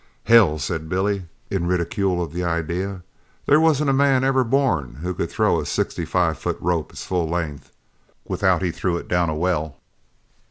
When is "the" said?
2.33-2.43